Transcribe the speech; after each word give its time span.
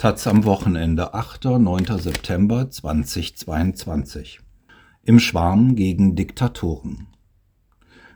Taz 0.00 0.26
am 0.26 0.46
Wochenende, 0.46 1.12
8. 1.12 1.44
9. 1.44 1.98
September 1.98 2.70
2022. 2.70 4.40
Im 5.02 5.18
Schwarm 5.20 5.76
gegen 5.76 6.16
Diktatoren. 6.16 7.08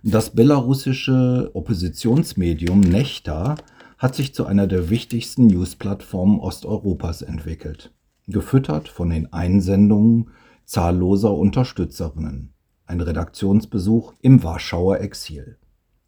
Das 0.02 0.34
belarussische 0.34 1.50
Oppositionsmedium 1.52 2.80
Nechta 2.80 3.56
hat 3.98 4.14
sich 4.14 4.34
zu 4.34 4.46
einer 4.46 4.66
der 4.66 4.88
wichtigsten 4.88 5.46
Newsplattformen 5.46 6.40
Osteuropas 6.40 7.20
entwickelt, 7.20 7.92
gefüttert 8.28 8.88
von 8.88 9.10
den 9.10 9.30
Einsendungen 9.34 10.30
zahlloser 10.64 11.34
Unterstützerinnen. 11.34 12.54
Ein 12.86 13.02
Redaktionsbesuch 13.02 14.14
im 14.22 14.42
Warschauer 14.42 15.00
Exil. 15.00 15.58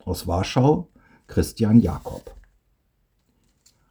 Aus 0.02 0.26
Warschau 0.26 0.88
Christian 1.26 1.80
Jakob. 1.80 2.35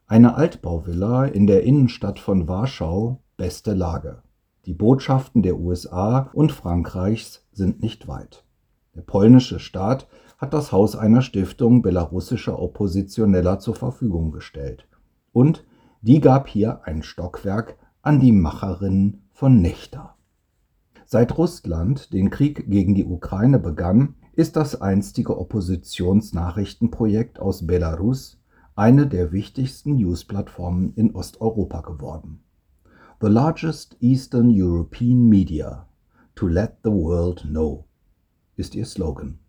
Eine 0.07 0.35
Altbauvilla 0.35 1.25
in 1.25 1.47
der 1.47 1.63
Innenstadt 1.63 2.19
von 2.19 2.47
Warschau, 2.47 3.23
beste 3.37 3.73
Lage. 3.73 4.21
Die 4.68 4.75
Botschaften 4.75 5.41
der 5.41 5.57
USA 5.57 6.29
und 6.33 6.51
Frankreichs 6.51 7.43
sind 7.51 7.82
nicht 7.82 8.07
weit. 8.07 8.46
Der 8.93 9.01
polnische 9.01 9.60
Staat 9.60 10.07
hat 10.37 10.54
das 10.54 10.71
Haus 10.71 10.96
einer 10.96 11.23
Stiftung 11.23 11.82
belarussischer 11.82 12.60
Oppositioneller 12.60 13.57
zur 13.57 13.73
Verfügung 13.73 14.29
gestellt. 14.29 14.87
Und 15.33 15.65
die 16.01 16.21
gab 16.21 16.47
hier 16.47 16.82
ein 16.83 17.01
Stockwerk 17.01 17.75
an 18.04 18.19
die 18.19 18.32
Macherinnen 18.32 19.24
von 19.32 19.60
Nechta. 19.60 20.13
Seit 21.07 21.35
Russland 21.35 22.13
den 22.13 22.29
Krieg 22.29 22.69
gegen 22.69 22.93
die 22.93 23.05
Ukraine 23.05 23.57
begann, 23.57 24.13
ist 24.33 24.55
das 24.55 24.79
einstige 24.79 25.39
Oppositionsnachrichtenprojekt 25.39 27.39
aus 27.39 27.65
Belarus 27.65 28.37
eine 28.75 29.07
der 29.07 29.32
wichtigsten 29.32 29.96
Newsplattformen 29.96 30.93
in 30.96 31.16
Osteuropa 31.16 31.79
geworden. 31.79 32.42
The 33.22 33.28
largest 33.28 33.95
Eastern 34.02 34.50
European 34.52 35.30
media 35.30 35.88
to 36.36 36.47
let 36.47 36.80
the 36.83 36.91
world 36.91 37.44
know 37.44 37.86
ist 38.58 38.75
ihr 38.75 38.86
Slogan. 38.86 39.39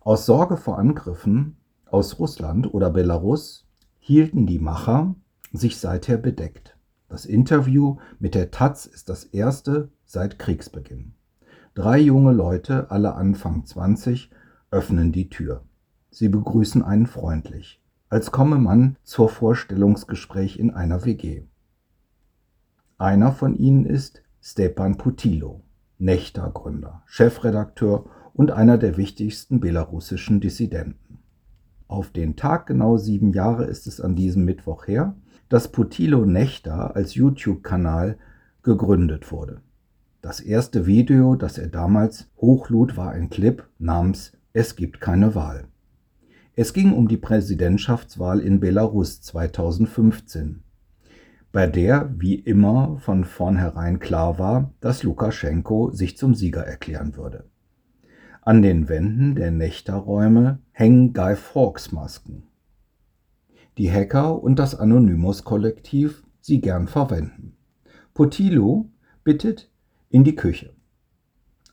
Aus 0.00 0.26
Sorge 0.26 0.56
vor 0.56 0.78
Angriffen 0.78 1.56
aus 1.86 2.20
Russland 2.20 2.72
oder 2.72 2.90
Belarus 2.90 3.66
hielten 3.98 4.46
die 4.46 4.60
Macher 4.60 5.16
sich 5.52 5.78
seither 5.78 6.16
bedeckt. 6.16 6.76
Das 7.08 7.26
Interview 7.26 7.96
mit 8.20 8.36
der 8.36 8.52
Taz 8.52 8.86
ist 8.86 9.08
das 9.08 9.24
erste 9.24 9.90
seit 10.04 10.38
Kriegsbeginn. 10.38 11.14
Drei 11.74 11.98
junge 11.98 12.32
Leute, 12.32 12.92
alle 12.92 13.14
Anfang 13.14 13.66
20, 13.66 14.30
öffnen 14.70 15.10
die 15.10 15.28
Tür. 15.28 15.64
Sie 16.10 16.28
begrüßen 16.28 16.82
einen 16.82 17.06
freundlich 17.06 17.80
als 18.14 18.30
komme 18.30 18.58
man 18.58 18.94
zur 19.02 19.28
Vorstellungsgespräch 19.28 20.56
in 20.60 20.70
einer 20.70 21.04
WG. 21.04 21.42
Einer 22.96 23.32
von 23.32 23.56
ihnen 23.56 23.84
ist 23.84 24.22
Stepan 24.40 24.98
Putilo, 24.98 25.62
Nechta-Gründer, 25.98 27.02
Chefredakteur 27.06 28.04
und 28.32 28.52
einer 28.52 28.78
der 28.78 28.96
wichtigsten 28.96 29.58
belarussischen 29.58 30.40
Dissidenten. 30.40 31.18
Auf 31.88 32.10
den 32.10 32.36
Tag 32.36 32.66
genau 32.68 32.98
sieben 32.98 33.32
Jahre 33.32 33.64
ist 33.64 33.88
es 33.88 34.00
an 34.00 34.14
diesem 34.14 34.44
Mittwoch 34.44 34.86
her, 34.86 35.16
dass 35.48 35.72
Putilo 35.72 36.24
Nechta 36.24 36.86
als 36.86 37.16
YouTube-Kanal 37.16 38.16
gegründet 38.62 39.32
wurde. 39.32 39.60
Das 40.22 40.38
erste 40.38 40.86
Video, 40.86 41.34
das 41.34 41.58
er 41.58 41.66
damals 41.66 42.30
hochlud, 42.36 42.96
war 42.96 43.10
ein 43.10 43.28
Clip 43.28 43.68
namens 43.80 44.34
Es 44.52 44.76
gibt 44.76 45.00
keine 45.00 45.34
Wahl. 45.34 45.66
Es 46.56 46.72
ging 46.72 46.92
um 46.92 47.08
die 47.08 47.16
Präsidentschaftswahl 47.16 48.38
in 48.38 48.60
Belarus 48.60 49.20
2015, 49.22 50.62
bei 51.50 51.66
der 51.66 52.14
wie 52.16 52.36
immer 52.36 52.96
von 52.98 53.24
vornherein 53.24 53.98
klar 53.98 54.38
war, 54.38 54.72
dass 54.80 55.02
Lukaschenko 55.02 55.90
sich 55.90 56.16
zum 56.16 56.34
Sieger 56.34 56.64
erklären 56.64 57.16
würde. 57.16 57.44
An 58.40 58.62
den 58.62 58.88
Wänden 58.88 59.34
der 59.34 59.50
Nächterräume 59.50 60.60
hängen 60.70 61.12
Guy 61.12 61.34
Fawkes 61.34 61.90
Masken, 61.90 62.44
die 63.76 63.90
Hacker 63.90 64.40
und 64.40 64.60
das 64.60 64.76
Anonymous-Kollektiv 64.76 66.22
sie 66.40 66.60
gern 66.60 66.86
verwenden. 66.86 67.56
Potilo 68.12 68.90
bittet 69.24 69.72
in 70.08 70.22
die 70.22 70.36
Küche. 70.36 70.72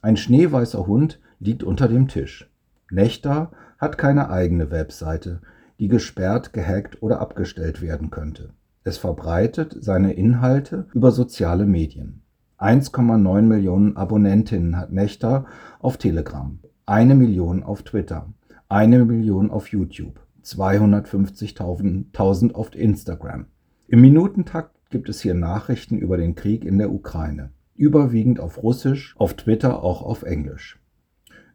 Ein 0.02 0.18
schneeweißer 0.18 0.88
Hund 0.88 1.20
liegt 1.40 1.62
unter 1.62 1.88
dem 1.88 2.08
Tisch. 2.08 2.50
Nächter 2.90 3.52
hat 3.82 3.98
keine 3.98 4.30
eigene 4.30 4.72
Webseite, 4.72 5.42
die 5.80 5.88
gesperrt, 5.88 6.54
gehackt 6.54 7.02
oder 7.02 7.20
abgestellt 7.20 7.82
werden 7.82 8.12
könnte. 8.12 8.52
Es 8.84 9.00
verbreitet 9.00 9.76
seine 9.80 10.14
Inhalte 10.14 10.86
über 10.94 11.10
soziale 11.12 11.66
Medien. 11.66 12.22
1,9 12.60 13.42
Millionen 13.42 13.98
Abonnentinnen 13.98 14.78
hat 14.78 14.92
Nächter 14.92 15.48
auf 15.80 15.98
Telegram, 15.98 16.60
eine 16.86 17.16
Million 17.16 17.64
auf 17.64 17.82
Twitter, 17.82 18.32
eine 18.70 19.04
Million 19.04 19.50
auf 19.50 19.70
YouTube, 19.70 20.20
250.000 20.44 22.54
auf 22.54 22.76
Instagram. 22.76 23.48
Im 23.88 24.02
Minutentakt 24.02 24.76
gibt 24.92 25.10
es 25.10 25.22
hier 25.22 25.34
Nachrichten 25.34 25.98
über 25.98 26.18
den 26.18 26.36
Krieg 26.36 26.66
in 26.66 26.78
der 26.78 26.92
Ukraine, 26.92 27.50
überwiegend 27.76 28.40
auf 28.40 28.62
Russisch, 28.62 29.16
auf 29.18 29.34
Twitter 29.34 29.84
auch 29.84 30.04
auf 30.04 30.22
Englisch. 30.22 30.81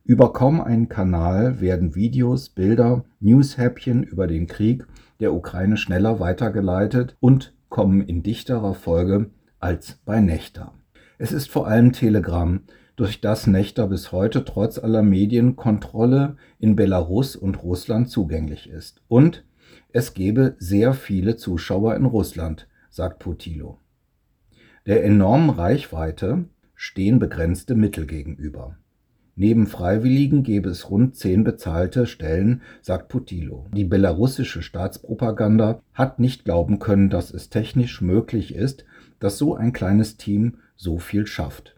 Über 0.07 0.33
kaum 0.33 0.61
einen 0.61 0.89
Kanal 0.89 1.61
werden 1.61 1.97
Videos, 1.97 2.49
Bilder, 2.49 3.05
Newshäppchen 3.19 4.05
über 4.05 4.29
den 4.29 4.47
Krieg 4.47 4.87
der 5.19 5.35
Ukraine 5.35 5.77
schneller 5.77 6.21
weitergeleitet 6.21 7.17
und 7.19 7.57
kommen 7.71 8.03
in 8.03 8.23
dichterer 8.23 8.75
Folge 8.75 9.31
als 9.59 9.99
bei 10.05 10.21
Nächter. 10.21 10.75
Es 11.19 11.33
ist 11.33 11.51
vor 11.51 11.67
allem 11.67 11.91
Telegram, 11.91 12.61
durch 12.95 13.21
das 13.21 13.49
Nächter 13.49 13.89
bis 13.89 14.13
heute 14.13 14.45
trotz 14.45 14.79
aller 14.79 15.03
Medienkontrolle 15.03 16.37
in 16.61 16.77
Belarus 16.77 17.35
und 17.35 17.65
Russland 17.65 18.09
zugänglich 18.09 18.69
ist. 18.71 19.03
Und 19.09 19.45
es 19.93 20.15
gebe 20.15 20.55
sehr 20.61 20.95
viele 20.95 21.35
Zuschauer 21.35 21.97
in 21.97 22.05
Russland, 22.05 22.69
sagt 22.91 23.19
Putilo. 23.19 23.81
Der 24.87 25.05
enormen 25.05 25.51
Reichweite 25.51 26.45
stehen 26.77 27.19
begrenzte 27.19 27.75
Mittel 27.75 28.07
gegenüber. 28.07 28.77
Neben 29.39 29.67
Freiwilligen 29.67 30.43
gäbe 30.45 30.71
es 30.71 30.89
rund 30.89 31.15
zehn 31.15 31.45
bezahlte 31.45 32.07
Stellen, 32.07 32.63
sagt 32.81 33.09
Putilo. 33.09 33.67
Die 33.75 33.85
belarussische 33.85 34.63
Staatspropaganda 34.63 35.83
hat 35.93 36.19
nicht 36.19 36.47
glauben 36.47 36.79
können, 36.79 37.11
dass 37.11 37.35
es 37.35 37.51
technisch 37.51 38.01
möglich 38.01 38.55
ist, 38.55 38.87
dass 39.21 39.37
so 39.37 39.55
ein 39.55 39.75
kleines 39.75 40.17
Team 40.17 40.55
so 40.75 40.99
viel 40.99 41.27
schafft. 41.27 41.77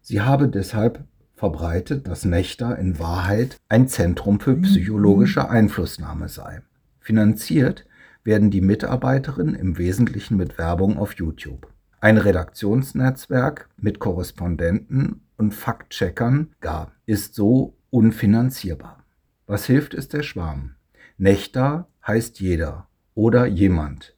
Sie 0.00 0.22
habe 0.22 0.48
deshalb 0.48 1.04
verbreitet, 1.36 2.08
dass 2.08 2.24
Nächter 2.24 2.76
in 2.76 2.98
Wahrheit 2.98 3.56
ein 3.68 3.86
Zentrum 3.86 4.40
für 4.40 4.56
psychologische 4.56 5.48
Einflussnahme 5.48 6.28
sei. 6.28 6.62
Finanziert 6.98 7.86
werden 8.24 8.50
die 8.50 8.60
Mitarbeiterinnen 8.60 9.54
im 9.54 9.78
Wesentlichen 9.78 10.36
mit 10.36 10.58
Werbung 10.58 10.98
auf 10.98 11.14
YouTube. 11.14 11.68
Ein 12.00 12.16
Redaktionsnetzwerk 12.16 13.68
mit 13.76 13.98
Korrespondenten 13.98 15.22
und 15.36 15.52
Faktcheckern 15.52 16.54
gab, 16.60 16.92
ist 17.06 17.34
so 17.34 17.76
unfinanzierbar. 17.90 19.04
Was 19.48 19.66
hilft, 19.66 19.94
ist 19.94 20.12
der 20.12 20.22
Schwarm. 20.22 20.76
Nächter 21.16 21.88
heißt 22.06 22.38
jeder 22.38 22.86
oder 23.14 23.46
jemand. 23.46 24.14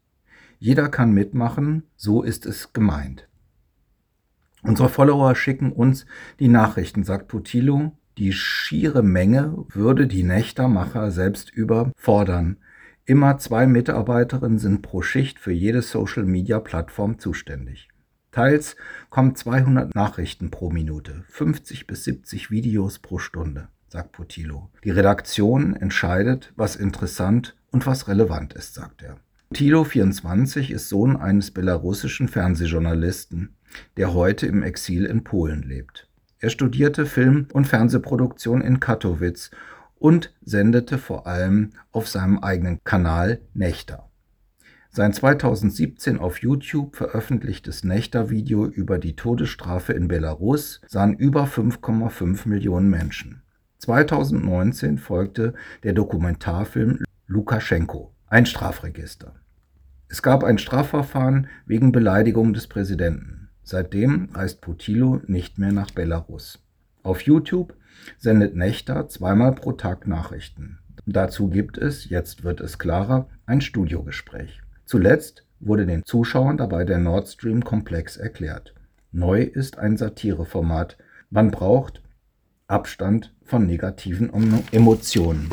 Jeder 0.58 0.90
kann 0.90 1.12
mitmachen, 1.12 1.84
so 1.96 2.22
ist 2.22 2.44
es 2.44 2.74
gemeint. 2.74 3.28
Unsere 4.62 4.90
Follower 4.90 5.34
schicken 5.34 5.72
uns 5.72 6.04
die 6.38 6.48
Nachrichten, 6.48 7.02
sagt 7.02 7.28
Putilo. 7.28 7.96
Die 8.18 8.34
schiere 8.34 9.02
Menge 9.02 9.64
würde 9.70 10.06
die 10.06 10.24
Nächtermacher 10.24 11.10
selbst 11.10 11.48
überfordern. 11.48 12.58
Immer 13.10 13.38
zwei 13.38 13.66
Mitarbeiterinnen 13.66 14.60
sind 14.60 14.82
pro 14.82 15.02
Schicht 15.02 15.40
für 15.40 15.50
jede 15.50 15.82
Social-Media-Plattform 15.82 17.18
zuständig. 17.18 17.88
Teils 18.30 18.76
kommen 19.08 19.34
200 19.34 19.96
Nachrichten 19.96 20.52
pro 20.52 20.70
Minute, 20.70 21.24
50 21.26 21.88
bis 21.88 22.04
70 22.04 22.52
Videos 22.52 23.00
pro 23.00 23.18
Stunde, 23.18 23.66
sagt 23.88 24.12
Potilo. 24.12 24.70
Die 24.84 24.90
Redaktion 24.90 25.74
entscheidet, 25.74 26.52
was 26.54 26.76
interessant 26.76 27.56
und 27.72 27.84
was 27.84 28.06
relevant 28.06 28.52
ist, 28.52 28.74
sagt 28.74 29.02
er. 29.02 29.16
Potilo 29.48 29.82
24 29.82 30.70
ist 30.70 30.88
Sohn 30.88 31.16
eines 31.16 31.50
belarussischen 31.50 32.28
Fernsehjournalisten, 32.28 33.56
der 33.96 34.14
heute 34.14 34.46
im 34.46 34.62
Exil 34.62 35.04
in 35.04 35.24
Polen 35.24 35.64
lebt. 35.64 36.06
Er 36.38 36.50
studierte 36.50 37.06
Film- 37.06 37.48
und 37.52 37.66
Fernsehproduktion 37.66 38.60
in 38.60 38.78
Katowice 38.78 39.50
und 40.00 40.34
sendete 40.42 40.98
vor 40.98 41.28
allem 41.28 41.70
auf 41.92 42.08
seinem 42.08 42.38
eigenen 42.38 42.82
Kanal 42.82 43.42
Nächter. 43.54 44.08
Sein 44.90 45.12
2017 45.12 46.18
auf 46.18 46.38
YouTube 46.38 46.96
veröffentlichtes 46.96 47.84
Nächter-Video 47.84 48.66
über 48.66 48.98
die 48.98 49.14
Todesstrafe 49.14 49.92
in 49.92 50.08
Belarus 50.08 50.80
sahen 50.88 51.14
über 51.14 51.44
5,5 51.44 52.48
Millionen 52.48 52.90
Menschen. 52.90 53.42
2019 53.78 54.98
folgte 54.98 55.54
der 55.84 55.92
Dokumentarfilm 55.92 57.04
Lukaschenko, 57.28 58.12
ein 58.26 58.46
Strafregister. 58.46 59.34
Es 60.08 60.22
gab 60.22 60.42
ein 60.42 60.58
Strafverfahren 60.58 61.46
wegen 61.66 61.92
Beleidigung 61.92 62.52
des 62.52 62.66
Präsidenten. 62.66 63.48
Seitdem 63.62 64.30
reist 64.32 64.60
Putilo 64.60 65.20
nicht 65.28 65.58
mehr 65.58 65.70
nach 65.70 65.92
Belarus. 65.92 66.58
Auf 67.02 67.22
YouTube 67.22 67.74
sendet 68.18 68.54
Nächter 68.54 69.08
zweimal 69.08 69.54
pro 69.54 69.72
Tag 69.72 70.06
Nachrichten. 70.06 70.78
Dazu 71.06 71.48
gibt 71.48 71.78
es, 71.78 72.08
jetzt 72.08 72.44
wird 72.44 72.60
es 72.60 72.78
klarer, 72.78 73.28
ein 73.46 73.62
Studiogespräch. 73.62 74.60
Zuletzt 74.84 75.46
wurde 75.60 75.86
den 75.86 76.04
Zuschauern 76.04 76.58
dabei 76.58 76.84
der 76.84 76.98
Nord 76.98 77.28
Stream 77.28 77.64
Komplex 77.64 78.16
erklärt. 78.16 78.74
Neu 79.12 79.42
ist 79.42 79.78
ein 79.78 79.96
Satireformat. 79.96 80.98
Man 81.30 81.50
braucht 81.50 82.02
Abstand 82.66 83.34
von 83.44 83.66
negativen 83.66 84.30
Emotionen, 84.70 85.48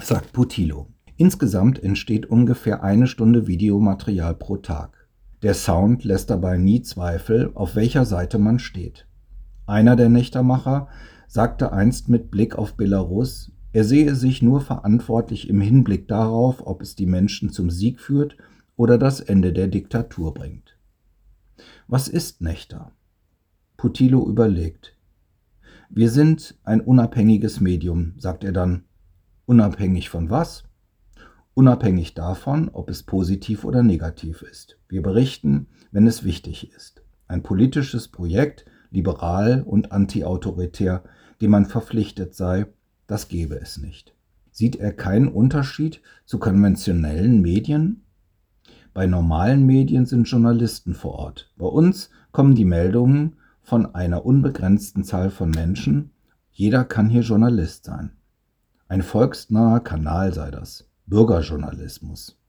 sagt 0.00 0.32
Putilo. 0.32 0.86
Insgesamt 1.16 1.82
entsteht 1.82 2.26
ungefähr 2.26 2.84
eine 2.84 3.08
Stunde 3.08 3.48
Videomaterial 3.48 4.36
pro 4.36 4.58
Tag. 4.58 5.08
Der 5.42 5.54
Sound 5.54 6.04
lässt 6.04 6.30
dabei 6.30 6.56
nie 6.56 6.82
Zweifel, 6.82 7.50
auf 7.54 7.74
welcher 7.74 8.04
Seite 8.04 8.38
man 8.38 8.60
steht. 8.60 9.07
Einer 9.68 9.94
der 9.94 10.08
Nächtermacher 10.08 10.88
sagte 11.28 11.72
einst 11.72 12.08
mit 12.08 12.30
Blick 12.30 12.56
auf 12.56 12.74
Belarus, 12.74 13.52
er 13.72 13.84
sehe 13.84 14.14
sich 14.14 14.42
nur 14.42 14.60
verantwortlich 14.60 15.48
im 15.48 15.60
Hinblick 15.60 16.08
darauf, 16.08 16.66
ob 16.66 16.82
es 16.82 16.96
die 16.96 17.06
Menschen 17.06 17.50
zum 17.50 17.70
Sieg 17.70 18.00
führt 18.00 18.36
oder 18.76 18.98
das 18.98 19.20
Ende 19.20 19.52
der 19.52 19.68
Diktatur 19.68 20.34
bringt. 20.34 20.76
Was 21.86 22.08
ist 22.08 22.40
Nächter? 22.40 22.92
Putilo 23.76 24.28
überlegt. 24.28 24.96
Wir 25.90 26.10
sind 26.10 26.58
ein 26.64 26.80
unabhängiges 26.80 27.60
Medium, 27.60 28.14
sagt 28.16 28.42
er 28.42 28.52
dann. 28.52 28.84
Unabhängig 29.46 30.08
von 30.08 30.30
was? 30.30 30.64
unabhängig 31.58 32.14
davon, 32.14 32.70
ob 32.72 32.88
es 32.88 33.02
positiv 33.02 33.64
oder 33.64 33.82
negativ 33.82 34.42
ist. 34.42 34.78
Wir 34.88 35.02
berichten, 35.02 35.66
wenn 35.90 36.06
es 36.06 36.22
wichtig 36.22 36.72
ist. 36.72 37.02
Ein 37.26 37.42
politisches 37.42 38.06
Projekt, 38.06 38.64
liberal 38.90 39.62
und 39.64 39.92
antiautoritär, 39.92 41.02
dem 41.40 41.50
man 41.50 41.66
verpflichtet 41.66 42.34
sei, 42.34 42.66
das 43.06 43.28
gebe 43.28 43.60
es 43.60 43.78
nicht. 43.78 44.14
Sieht 44.50 44.76
er 44.76 44.92
keinen 44.92 45.28
Unterschied 45.28 46.00
zu 46.24 46.38
konventionellen 46.38 47.40
Medien? 47.40 48.02
Bei 48.92 49.06
normalen 49.06 49.66
Medien 49.66 50.06
sind 50.06 50.28
Journalisten 50.28 50.94
vor 50.94 51.12
Ort. 51.12 51.52
Bei 51.56 51.66
uns 51.66 52.10
kommen 52.32 52.54
die 52.54 52.64
Meldungen 52.64 53.36
von 53.62 53.94
einer 53.94 54.26
unbegrenzten 54.26 55.04
Zahl 55.04 55.30
von 55.30 55.50
Menschen. 55.50 56.10
Jeder 56.50 56.84
kann 56.84 57.08
hier 57.08 57.20
Journalist 57.22 57.84
sein. 57.84 58.10
Ein 58.88 59.02
volksnaher 59.02 59.80
Kanal 59.80 60.32
sei 60.32 60.50
das. 60.50 60.88
Bürgerjournalismus. 61.06 62.40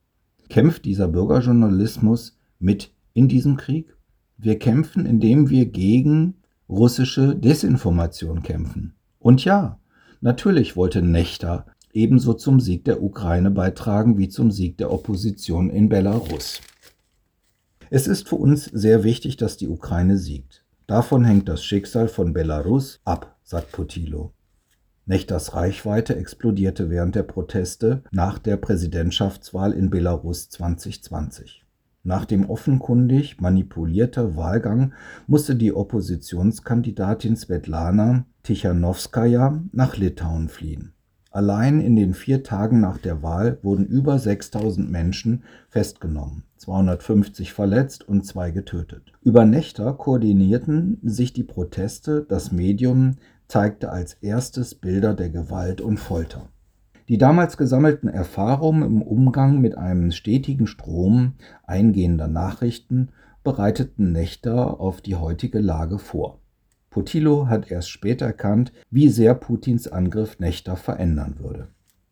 Kämpft 0.49 0.85
dieser 0.85 1.07
Bürgerjournalismus 1.07 2.37
mit 2.57 2.91
in 3.13 3.27
diesem 3.27 3.55
Krieg? 3.55 3.95
Wir 4.41 4.57
kämpfen, 4.57 5.05
indem 5.05 5.49
wir 5.49 5.65
gegen 5.65 6.35
russische 6.69 7.35
Desinformation 7.35 8.41
kämpfen. 8.41 8.93
Und 9.19 9.43
ja, 9.43 9.79
natürlich 10.21 10.77
wollte 10.77 11.01
Nechter 11.01 11.65
ebenso 11.91 12.33
zum 12.33 12.61
Sieg 12.61 12.85
der 12.85 13.03
Ukraine 13.03 13.51
beitragen 13.51 14.17
wie 14.17 14.29
zum 14.29 14.49
Sieg 14.49 14.77
der 14.77 14.93
Opposition 14.93 15.69
in 15.69 15.89
Belarus. 15.89 16.61
Es 17.89 18.07
ist 18.07 18.29
für 18.29 18.37
uns 18.37 18.63
sehr 18.63 19.03
wichtig, 19.03 19.35
dass 19.35 19.57
die 19.57 19.67
Ukraine 19.67 20.17
siegt. 20.17 20.63
Davon 20.87 21.25
hängt 21.25 21.49
das 21.49 21.61
Schicksal 21.61 22.07
von 22.07 22.31
Belarus 22.31 23.01
ab, 23.03 23.35
sagt 23.43 23.73
Putilo. 23.73 24.31
Nechters 25.05 25.53
Reichweite 25.53 26.15
explodierte 26.15 26.89
während 26.89 27.15
der 27.15 27.23
Proteste 27.23 28.03
nach 28.11 28.39
der 28.39 28.55
Präsidentschaftswahl 28.55 29.73
in 29.73 29.89
Belarus 29.89 30.49
2020. 30.49 31.65
Nach 32.03 32.25
dem 32.25 32.49
offenkundig 32.49 33.41
manipulierten 33.41 34.37
Wahlgang 34.37 34.93
musste 35.27 35.55
die 35.55 35.73
Oppositionskandidatin 35.73 37.35
Svetlana 37.35 38.25
Tichanowskaja 38.43 39.61
nach 39.73 39.97
Litauen 39.97 40.47
fliehen. 40.47 40.93
Allein 41.31 41.79
in 41.79 41.95
den 41.95 42.13
vier 42.13 42.41
Tagen 42.41 42.79
nach 42.79 42.97
der 42.97 43.21
Wahl 43.21 43.59
wurden 43.61 43.85
über 43.85 44.17
6000 44.17 44.89
Menschen 44.89 45.43
festgenommen, 45.69 46.43
250 46.57 47.53
verletzt 47.53 48.07
und 48.07 48.25
zwei 48.25 48.49
getötet. 48.49 49.13
Über 49.21 49.45
Nächter 49.45 49.93
koordinierten 49.93 50.97
sich 51.03 51.33
die 51.33 51.43
Proteste, 51.43 52.25
das 52.27 52.51
Medium 52.51 53.17
zeigte 53.47 53.91
als 53.91 54.13
erstes 54.13 54.73
Bilder 54.73 55.13
der 55.13 55.29
Gewalt 55.29 55.81
und 55.81 55.99
Folter. 55.99 56.49
Die 57.09 57.17
damals 57.17 57.57
gesammelten 57.57 58.07
Erfahrungen 58.07 58.83
im 58.83 59.01
Umgang 59.01 59.59
mit 59.59 59.75
einem 59.75 60.11
stetigen 60.11 60.67
Strom 60.67 61.33
eingehender 61.63 62.27
Nachrichten 62.27 63.09
bereiteten 63.43 64.11
Nächter 64.11 64.79
auf 64.79 65.01
die 65.01 65.15
heutige 65.15 65.59
Lage 65.59 65.97
vor. 65.97 66.37
Putilo 66.91 67.47
hat 67.47 67.71
erst 67.71 67.89
später 67.89 68.27
erkannt, 68.27 68.71
wie 68.91 69.09
sehr 69.09 69.33
Putins 69.33 69.87
Angriff 69.87 70.37
Nächter 70.37 70.75
verändern 70.75 71.37
würde. 71.39 71.69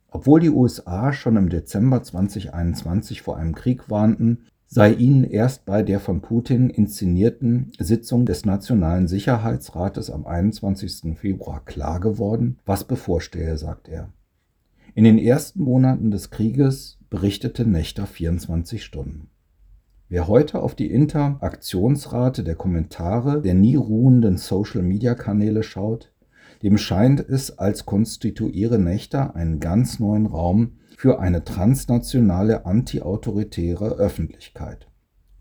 Obwohl 0.09 0.39
die 0.39 0.49
USA 0.49 1.13
schon 1.13 1.35
im 1.35 1.49
Dezember 1.49 2.01
2021 2.01 3.21
vor 3.21 3.37
einem 3.37 3.53
Krieg 3.53 3.91
warnten, 3.91 4.45
sei 4.65 4.93
ihnen 4.93 5.25
erst 5.25 5.65
bei 5.65 5.83
der 5.83 5.99
von 5.99 6.21
Putin 6.21 6.71
inszenierten 6.71 7.71
Sitzung 7.77 8.25
des 8.25 8.45
Nationalen 8.45 9.07
Sicherheitsrates 9.07 10.09
am 10.09 10.25
21. 10.25 11.15
Februar 11.19 11.63
klar 11.65 11.99
geworden, 11.99 12.57
was 12.65 12.83
bevorstehe, 12.83 13.57
sagt 13.57 13.89
er. 13.89 14.09
In 14.97 15.03
den 15.03 15.19
ersten 15.19 15.61
Monaten 15.61 16.09
des 16.09 16.31
Krieges 16.31 16.97
berichtete 17.11 17.67
Nächter 17.67 18.07
24 18.07 18.83
Stunden. 18.83 19.29
Wer 20.09 20.27
heute 20.27 20.59
auf 20.59 20.73
die 20.73 20.89
Interaktionsrate 20.89 22.43
der 22.43 22.55
Kommentare 22.55 23.43
der 23.43 23.53
nie 23.53 23.75
ruhenden 23.75 24.37
Social-Media-Kanäle 24.37 25.61
schaut, 25.61 26.11
dem 26.63 26.79
scheint 26.79 27.19
es, 27.19 27.59
als 27.59 27.85
konstituiere 27.85 28.79
Nächter 28.79 29.35
einen 29.35 29.59
ganz 29.59 29.99
neuen 29.99 30.25
Raum 30.25 30.79
für 30.97 31.19
eine 31.19 31.43
transnationale 31.43 32.65
antiautoritäre 32.65 33.97
Öffentlichkeit 33.99 34.87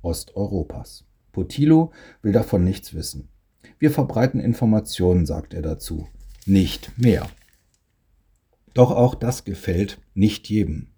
Osteuropas. 0.02 1.06
Potilo 1.32 1.92
will 2.20 2.32
davon 2.32 2.62
nichts 2.62 2.92
wissen. 2.92 3.30
Wir 3.78 3.90
verbreiten 3.90 4.38
Informationen, 4.38 5.24
sagt 5.24 5.54
er 5.54 5.62
dazu, 5.62 6.08
nicht 6.44 6.92
mehr. 6.98 7.26
Doch 8.76 8.90
auch 8.90 9.14
das 9.14 9.44
gefällt 9.44 10.02
nicht 10.12 10.50
jedem. 10.50 10.88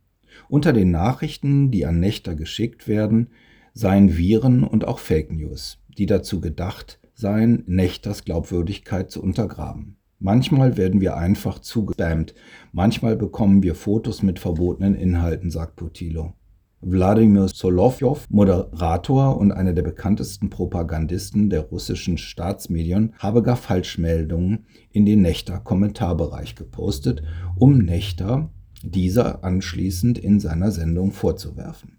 Unter 0.48 0.72
den 0.72 0.90
Nachrichten, 0.90 1.70
die 1.70 1.86
an 1.86 2.00
Nächter 2.00 2.34
geschickt 2.34 2.88
werden, 2.88 3.28
seien 3.72 4.16
Viren 4.16 4.64
und 4.64 4.84
auch 4.84 4.98
Fake 4.98 5.30
News, 5.30 5.78
die 5.96 6.06
dazu 6.06 6.40
gedacht 6.40 6.98
seien, 7.14 7.62
Nächters 7.66 8.24
Glaubwürdigkeit 8.24 9.12
zu 9.12 9.22
untergraben. 9.22 9.96
Manchmal 10.18 10.76
werden 10.76 11.00
wir 11.00 11.16
einfach 11.16 11.60
zugespammt. 11.60 12.34
Manchmal 12.72 13.14
bekommen 13.16 13.62
wir 13.62 13.76
Fotos 13.76 14.24
mit 14.24 14.40
verbotenen 14.40 14.96
Inhalten, 14.96 15.52
sagt 15.52 15.76
Putilo. 15.76 16.34
Wladimir 16.80 17.48
Solovjov, 17.48 18.26
Moderator 18.30 19.36
und 19.36 19.50
einer 19.50 19.72
der 19.72 19.82
bekanntesten 19.82 20.48
Propagandisten 20.48 21.50
der 21.50 21.62
russischen 21.62 22.18
Staatsmedien, 22.18 23.14
habe 23.18 23.42
gar 23.42 23.56
Falschmeldungen 23.56 24.66
in 24.92 25.04
den 25.04 25.22
Nächter-Kommentarbereich 25.22 26.54
gepostet, 26.54 27.22
um 27.56 27.78
Nächter 27.78 28.50
dieser 28.84 29.42
anschließend 29.42 30.18
in 30.18 30.38
seiner 30.38 30.70
Sendung 30.70 31.10
vorzuwerfen. 31.10 31.98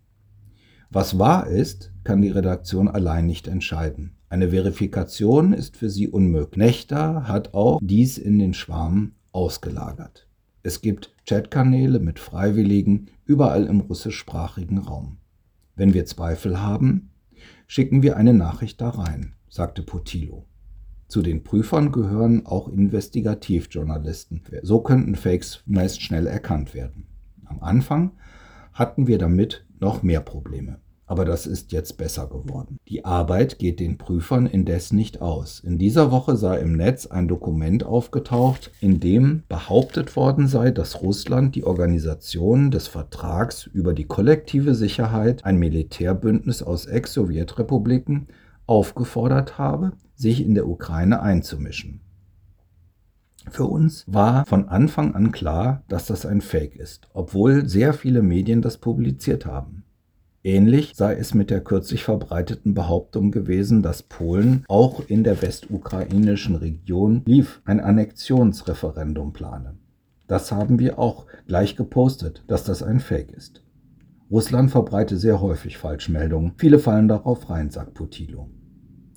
Was 0.89 1.19
wahr 1.19 1.47
ist, 1.47 1.91
kann 2.03 2.21
die 2.21 2.29
Redaktion 2.29 2.87
allein 2.87 3.25
nicht 3.25 3.47
entscheiden. 3.47 4.15
Eine 4.29 4.51
Verifikation 4.51 5.53
ist 5.53 5.75
für 5.75 5.89
sie 5.89 6.07
unmöglich. 6.07 6.57
Nächter 6.57 7.27
hat 7.27 7.53
auch 7.53 7.79
dies 7.81 8.17
in 8.17 8.39
den 8.39 8.53
Schwarm 8.53 9.13
ausgelagert. 9.31 10.28
Es 10.61 10.81
gibt 10.81 11.15
Chatkanäle 11.25 11.99
mit 11.99 12.19
Freiwilligen 12.19 13.07
überall 13.25 13.65
im 13.65 13.79
russischsprachigen 13.79 14.79
Raum. 14.79 15.17
Wenn 15.75 15.93
wir 15.93 16.05
Zweifel 16.05 16.61
haben, 16.61 17.11
schicken 17.65 18.03
wir 18.03 18.17
eine 18.17 18.33
Nachricht 18.33 18.81
da 18.81 18.89
rein, 18.89 19.35
sagte 19.47 19.83
Putilo. 19.83 20.45
Zu 21.07 21.21
den 21.21 21.43
Prüfern 21.43 21.91
gehören 21.91 22.45
auch 22.45 22.67
Investigativjournalisten. 22.67 24.43
So 24.61 24.81
könnten 24.81 25.15
Fakes 25.15 25.63
meist 25.65 26.01
schnell 26.01 26.27
erkannt 26.27 26.73
werden. 26.73 27.07
Am 27.45 27.61
Anfang 27.61 28.11
hatten 28.73 29.07
wir 29.07 29.17
damit 29.17 29.65
noch 29.79 30.03
mehr 30.03 30.19
Probleme. 30.19 30.79
Aber 31.09 31.25
das 31.25 31.47
ist 31.47 31.71
jetzt 31.71 31.97
besser 31.97 32.27
geworden. 32.27 32.77
Die 32.87 33.03
Arbeit 33.03 33.57
geht 33.57 33.79
den 33.79 33.97
Prüfern 33.97 34.45
indes 34.45 34.93
nicht 34.93 35.23
aus. 35.23 35.59
In 35.59 35.79
dieser 35.79 36.11
Woche 36.11 36.37
sei 36.37 36.59
im 36.59 36.73
Netz 36.73 37.07
ein 37.07 37.27
Dokument 37.27 37.83
aufgetaucht, 37.83 38.69
in 38.79 38.99
dem 38.99 39.41
behauptet 39.49 40.15
worden 40.15 40.47
sei, 40.47 40.69
dass 40.69 41.01
Russland 41.01 41.55
die 41.55 41.63
Organisation 41.63 42.69
des 42.69 42.87
Vertrags 42.87 43.65
über 43.65 43.93
die 43.95 44.05
kollektive 44.05 44.75
Sicherheit, 44.75 45.45
ein 45.45 45.57
Militärbündnis 45.57 46.61
aus 46.61 46.85
Ex-Sowjetrepubliken, 46.85 48.27
aufgefordert 48.67 49.57
habe, 49.57 49.93
sich 50.13 50.45
in 50.45 50.53
der 50.53 50.67
Ukraine 50.67 51.23
einzumischen. 51.23 52.01
Für 53.49 53.65
uns 53.65 54.03
war 54.05 54.45
von 54.45 54.69
Anfang 54.69 55.15
an 55.15 55.31
klar, 55.31 55.81
dass 55.87 56.05
das 56.05 56.27
ein 56.27 56.41
Fake 56.41 56.75
ist, 56.75 57.09
obwohl 57.13 57.67
sehr 57.67 57.95
viele 57.95 58.21
Medien 58.21 58.61
das 58.61 58.77
publiziert 58.77 59.47
haben. 59.47 59.85
Ähnlich 60.43 60.93
sei 60.95 61.15
es 61.15 61.33
mit 61.33 61.49
der 61.49 61.61
kürzlich 61.61 62.03
verbreiteten 62.03 62.73
Behauptung 62.73 63.31
gewesen, 63.31 63.83
dass 63.83 64.03
Polen 64.03 64.63
auch 64.69 65.01
in 65.07 65.25
der 65.25 65.41
westukrainischen 65.41 66.55
Region 66.55 67.23
Lviv 67.25 67.61
ein 67.65 67.81
Annexionsreferendum 67.81 69.33
plane. 69.33 69.75
Das 70.27 70.51
haben 70.51 70.79
wir 70.79 70.97
auch 70.97 71.25
gleich 71.47 71.75
gepostet, 71.75 72.43
dass 72.47 72.63
das 72.63 72.83
ein 72.83 73.01
Fake 73.01 73.31
ist. 73.31 73.63
Russland 74.31 74.71
verbreite 74.71 75.17
sehr 75.17 75.41
häufig 75.41 75.77
Falschmeldungen. 75.77 76.53
Viele 76.57 76.79
fallen 76.79 77.07
darauf 77.07 77.49
rein, 77.49 77.69
sagt 77.69 77.95
Putilo. 77.95 78.49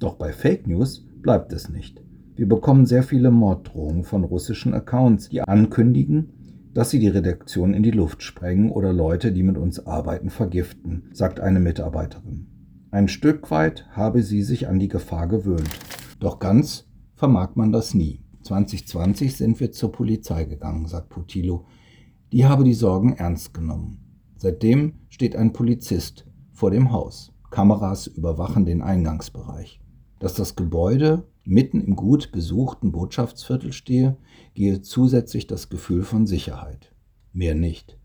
Doch 0.00 0.14
bei 0.14 0.32
Fake 0.32 0.66
News 0.66 1.06
bleibt 1.20 1.52
es 1.52 1.68
nicht. 1.68 2.02
Wir 2.34 2.48
bekommen 2.48 2.86
sehr 2.86 3.02
viele 3.02 3.30
Morddrohungen 3.30 4.04
von 4.04 4.24
russischen 4.24 4.74
Accounts, 4.74 5.28
die 5.28 5.42
ankündigen, 5.42 6.32
dass 6.74 6.90
sie 6.90 6.98
die 6.98 7.08
Redaktion 7.08 7.74
in 7.74 7.82
die 7.82 7.90
Luft 7.90 8.22
sprengen 8.22 8.70
oder 8.70 8.92
Leute, 8.92 9.32
die 9.32 9.42
mit 9.42 9.58
uns 9.58 9.86
arbeiten, 9.86 10.30
vergiften, 10.30 11.10
sagt 11.12 11.40
eine 11.40 11.60
Mitarbeiterin. 11.60 12.46
Ein 12.90 13.08
Stück 13.08 13.50
weit 13.50 13.86
habe 13.92 14.22
sie 14.22 14.42
sich 14.42 14.68
an 14.68 14.78
die 14.78 14.88
Gefahr 14.88 15.26
gewöhnt. 15.26 15.70
Doch 16.20 16.38
ganz 16.38 16.88
vermag 17.14 17.50
man 17.54 17.72
das 17.72 17.94
nie. 17.94 18.24
2020 18.42 19.36
sind 19.36 19.60
wir 19.60 19.72
zur 19.72 19.92
Polizei 19.92 20.44
gegangen, 20.44 20.86
sagt 20.86 21.08
Putilo. 21.08 21.66
Die 22.32 22.46
habe 22.46 22.64
die 22.64 22.74
Sorgen 22.74 23.14
ernst 23.14 23.54
genommen. 23.54 23.98
Seitdem 24.36 24.94
steht 25.08 25.36
ein 25.36 25.52
Polizist 25.52 26.26
vor 26.52 26.70
dem 26.70 26.92
Haus. 26.92 27.32
Kameras 27.50 28.06
überwachen 28.06 28.64
den 28.64 28.82
Eingangsbereich. 28.82 29.80
Dass 30.18 30.34
das 30.34 30.56
Gebäude 30.56 31.24
mitten 31.44 31.80
im 31.80 31.96
gut 31.96 32.32
besuchten 32.32 32.92
Botschaftsviertel 32.92 33.72
stehe, 33.72 34.16
gehe 34.54 34.82
zusätzlich 34.82 35.46
das 35.46 35.68
Gefühl 35.68 36.02
von 36.02 36.26
Sicherheit. 36.26 36.92
Mehr 37.32 37.54
nicht. 37.54 37.98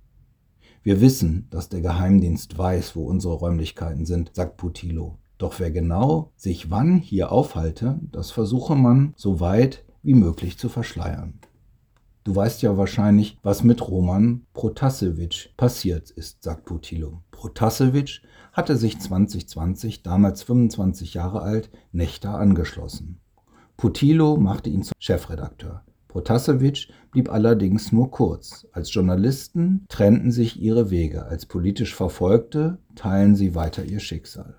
Wir 0.83 1.01
wissen, 1.01 1.47
dass 1.49 1.69
der 1.69 1.81
Geheimdienst 1.81 2.57
weiß, 2.57 2.95
wo 2.95 3.03
unsere 3.03 3.33
Räumlichkeiten 3.33 4.05
sind, 4.05 4.31
sagt 4.33 4.57
Putilo. 4.57 5.17
Doch 5.37 5.59
wer 5.59 5.69
genau 5.69 6.31
sich 6.35 6.71
wann 6.71 6.97
hier 6.97 7.31
aufhalte, 7.31 7.99
das 8.11 8.31
versuche 8.31 8.75
man 8.75 9.13
so 9.17 9.39
weit 9.39 9.83
wie 10.01 10.13
möglich 10.13 10.57
zu 10.57 10.69
verschleiern. 10.69 11.39
Du 12.23 12.35
weißt 12.35 12.61
ja 12.61 12.77
wahrscheinlich, 12.77 13.37
was 13.43 13.63
mit 13.63 13.87
Roman 13.87 14.45
Protasevich 14.53 15.53
passiert 15.55 16.09
ist, 16.09 16.43
sagt 16.43 16.65
Putilo. 16.65 17.21
Protasevich 17.31 18.21
hatte 18.51 18.75
sich 18.75 18.99
2020, 18.99 20.03
damals 20.03 20.43
25 20.43 21.13
Jahre 21.13 21.41
alt, 21.41 21.69
Nächter 21.91 22.35
angeschlossen. 22.35 23.19
Putilo 23.77 24.37
machte 24.37 24.71
ihn 24.71 24.81
zum 24.81 24.95
Chefredakteur. 24.97 25.83
Protasevich 26.07 26.91
blieb 27.11 27.31
allerdings 27.31 27.91
nur 27.91 28.09
kurz. 28.09 28.65
Als 28.71 28.91
Journalisten 28.91 29.85
trennten 29.87 30.31
sich 30.31 30.59
ihre 30.59 30.89
Wege. 30.89 31.27
Als 31.27 31.45
politisch 31.45 31.93
Verfolgte 31.93 32.79
teilen 32.95 33.35
sie 33.35 33.53
weiter 33.53 33.85
ihr 33.85 33.99
Schicksal. 33.99 34.55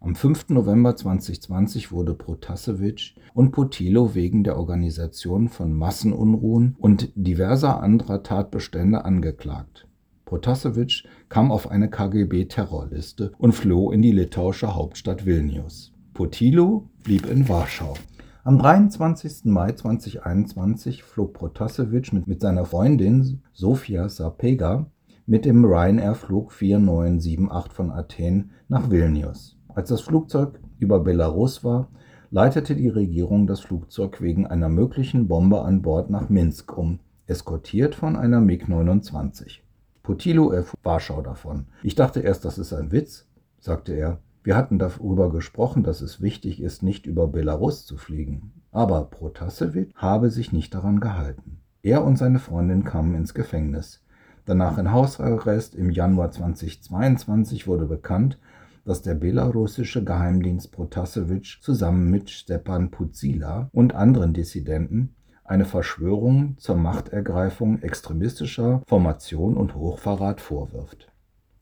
Am 0.00 0.16
5. 0.16 0.48
November 0.48 0.96
2020 0.96 1.92
wurde 1.92 2.14
Protasevich 2.14 3.14
und 3.34 3.52
Putilo 3.52 4.16
wegen 4.16 4.42
der 4.42 4.56
Organisation 4.56 5.48
von 5.48 5.72
Massenunruhen 5.72 6.74
und 6.80 7.12
diverser 7.14 7.80
anderer 7.80 8.24
Tatbestände 8.24 9.04
angeklagt. 9.04 9.86
Protasevich 10.24 11.06
kam 11.28 11.52
auf 11.52 11.70
eine 11.70 11.88
KGB-Terrorliste 11.88 13.30
und 13.38 13.52
floh 13.52 13.92
in 13.92 14.02
die 14.02 14.10
litauische 14.10 14.74
Hauptstadt 14.74 15.24
Vilnius. 15.24 15.92
Putilo 16.14 16.88
blieb 17.04 17.30
in 17.30 17.48
Warschau. 17.48 17.94
Am 18.42 18.58
23. 18.58 19.44
Mai 19.44 19.72
2021 19.72 21.02
flog 21.02 21.34
Protasevich 21.34 22.14
mit, 22.14 22.26
mit 22.26 22.40
seiner 22.40 22.64
Freundin 22.64 23.42
Sofia 23.52 24.08
Sapega 24.08 24.86
mit 25.26 25.44
dem 25.44 25.62
Ryanair-Flug 25.62 26.50
4978 26.50 27.72
von 27.74 27.90
Athen 27.90 28.52
nach 28.66 28.90
Vilnius. 28.90 29.58
Als 29.68 29.90
das 29.90 30.00
Flugzeug 30.00 30.58
über 30.78 31.00
Belarus 31.00 31.64
war, 31.64 31.90
leitete 32.30 32.74
die 32.74 32.88
Regierung 32.88 33.46
das 33.46 33.60
Flugzeug 33.60 34.22
wegen 34.22 34.46
einer 34.46 34.70
möglichen 34.70 35.28
Bombe 35.28 35.60
an 35.60 35.82
Bord 35.82 36.08
nach 36.08 36.30
Minsk 36.30 36.78
um, 36.78 37.00
eskortiert 37.26 37.94
von 37.94 38.16
einer 38.16 38.40
MiG-29. 38.40 39.58
Putilo 40.02 40.50
erfuhr 40.50 40.78
Warschau 40.82 41.20
davon. 41.20 41.66
Ich 41.82 41.94
dachte 41.94 42.20
erst, 42.20 42.46
das 42.46 42.56
ist 42.56 42.72
ein 42.72 42.90
Witz, 42.90 43.28
sagte 43.58 43.92
er. 43.92 44.18
Wir 44.42 44.56
hatten 44.56 44.78
darüber 44.78 45.30
gesprochen, 45.30 45.82
dass 45.82 46.00
es 46.00 46.22
wichtig 46.22 46.62
ist, 46.62 46.82
nicht 46.82 47.06
über 47.06 47.28
Belarus 47.28 47.84
zu 47.84 47.98
fliegen. 47.98 48.52
Aber 48.72 49.04
Protasevich 49.04 49.92
habe 49.94 50.30
sich 50.30 50.52
nicht 50.52 50.74
daran 50.74 51.00
gehalten. 51.00 51.60
Er 51.82 52.04
und 52.04 52.16
seine 52.16 52.38
Freundin 52.38 52.84
kamen 52.84 53.14
ins 53.14 53.34
Gefängnis. 53.34 54.02
Danach 54.46 54.78
in 54.78 54.92
Hausarrest 54.92 55.74
im 55.74 55.90
Januar 55.90 56.30
2022 56.30 57.66
wurde 57.66 57.86
bekannt, 57.86 58.38
dass 58.84 59.02
der 59.02 59.14
belarussische 59.14 60.02
Geheimdienst 60.02 60.72
Protasevich 60.72 61.58
zusammen 61.62 62.10
mit 62.10 62.30
Stepan 62.30 62.90
Putzila 62.90 63.68
und 63.72 63.94
anderen 63.94 64.32
Dissidenten 64.32 65.14
eine 65.44 65.64
Verschwörung 65.64 66.56
zur 66.58 66.76
Machtergreifung 66.76 67.82
extremistischer 67.82 68.82
Formation 68.86 69.56
und 69.56 69.74
Hochverrat 69.74 70.40
vorwirft. 70.40 71.09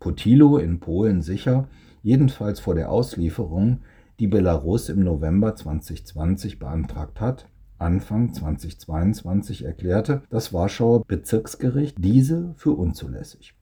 Putilo 0.01 0.59
in 0.59 0.81
Polen 0.81 1.23
sicher, 1.23 1.69
jedenfalls 2.03 2.61
vor 2.61 2.75
der 2.75 2.91
Auslieferung, 2.91 3.81
die 4.21 4.29
Belarus 4.29 4.89
im 4.89 5.05
November 5.05 5.55
2020 5.55 6.59
beantragt 6.59 7.21
hat, 7.21 7.49
Anfang 7.79 8.33
2022 8.33 9.65
erklärte 9.65 10.23
das 10.31 10.53
Warschauer 10.53 11.05
Bezirksgericht 11.05 11.97
diese 11.99 12.55
für 12.57 12.73
unzulässig. 12.73 13.55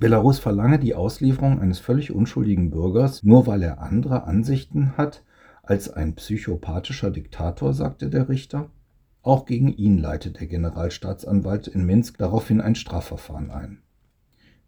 Belarus 0.00 0.40
verlange 0.40 0.78
die 0.78 0.94
Auslieferung 0.94 1.60
eines 1.60 1.78
völlig 1.78 2.10
unschuldigen 2.10 2.70
Bürgers, 2.70 3.22
nur 3.22 3.46
weil 3.46 3.62
er 3.62 3.80
andere 3.80 4.24
Ansichten 4.24 4.96
hat 4.96 5.22
als 5.62 5.88
ein 5.88 6.14
psychopathischer 6.16 7.10
Diktator, 7.10 7.72
sagte 7.72 8.10
der 8.10 8.28
Richter. 8.28 8.70
Auch 9.22 9.46
gegen 9.46 9.68
ihn 9.68 9.98
leitet 9.98 10.40
der 10.40 10.46
Generalstaatsanwalt 10.48 11.66
in 11.68 11.86
Minsk 11.86 12.18
daraufhin 12.18 12.60
ein 12.60 12.74
Strafverfahren 12.74 13.50
ein. 13.50 13.82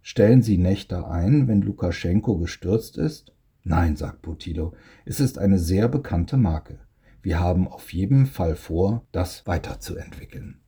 Stellen 0.03 0.43
Sie 0.43 0.59
Nächter 0.59 1.11
ein, 1.11 1.49
wenn 1.49 1.61
Lukaschenko 1.61 2.39
gestürzt 2.39 2.97
ist? 2.99 3.33
Nein, 3.65 3.97
sagt 3.97 4.23
Putilo, 4.23 4.73
es 5.05 5.21
ist 5.21 5.39
eine 5.39 5.59
sehr 5.59 5.89
bekannte 5.89 6.37
Marke. 6.37 6.79
Wir 7.23 7.41
haben 7.41 7.69
auf 7.69 7.93
jeden 7.93 8.27
Fall 8.27 8.57
vor, 8.57 9.05
das 9.13 9.47
weiterzuentwickeln. 9.47 10.61